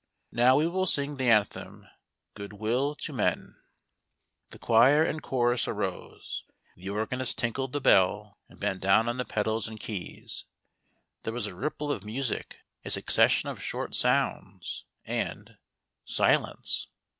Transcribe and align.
—Now 0.31 0.55
we 0.57 0.67
will 0.67 0.87
sing 0.87 1.17
the 1.17 1.29
anthem,' 1.29 1.85
Good 2.33 2.53
will 2.53 2.95
to 2.95 3.13
menl" 3.13 3.53
The 4.49 4.57
choir 4.57 5.03
and 5.03 5.21
chorus 5.21 5.67
arose. 5.67 6.43
The 6.75 6.89
organist 6.89 7.37
tinkled 7.37 7.71
the 7.71 7.81
bell, 7.81 8.39
and 8.49 8.59
bent 8.59 8.81
down 8.81 9.07
on 9.07 9.17
the 9.17 9.25
pedals 9.25 9.67
and 9.67 9.79
keys. 9.79 10.45
There 11.21 11.33
was 11.33 11.45
a 11.45 11.53
ripple 11.55 11.91
of 11.91 12.03
music, 12.03 12.61
a 12.83 12.89
succession 12.89 13.47
of 13.47 13.61
short 13.61 13.93
sounds, 13.93 14.85
and— 15.05 15.59
silence. 16.03 16.87